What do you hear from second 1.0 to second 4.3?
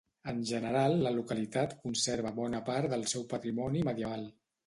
la localitat conserva bona part del seu patrimoni medieval.